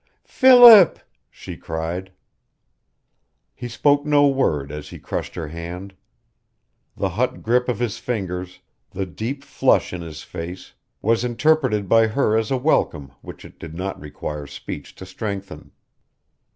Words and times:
"Philip!" 0.25 0.97
she 1.29 1.55
cried. 1.55 2.11
He 3.53 3.67
spoke 3.67 4.03
no 4.03 4.27
word 4.27 4.71
as 4.71 4.89
he 4.89 4.97
crushed 4.97 5.35
her 5.35 5.49
hand. 5.49 5.93
The 6.97 7.09
hot 7.09 7.43
grip 7.43 7.69
of 7.69 7.77
his 7.77 7.99
fingers, 7.99 8.61
the 8.89 9.05
deep 9.05 9.43
flush 9.43 9.93
in 9.93 10.01
his 10.01 10.23
face, 10.23 10.73
was 11.03 11.23
interpreted 11.23 11.87
by 11.87 12.07
her 12.07 12.35
as 12.35 12.49
a 12.49 12.57
welcome 12.57 13.11
which 13.21 13.45
it 13.45 13.59
did 13.59 13.75
not 13.75 13.99
require 14.01 14.47
speech 14.47 14.95
to 14.95 15.05
strengthen. 15.05 15.69